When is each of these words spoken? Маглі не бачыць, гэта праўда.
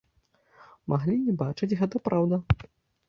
Маглі 0.93 1.17
не 1.27 1.35
бачыць, 1.41 1.73
гэта 1.83 2.05
праўда. 2.11 2.35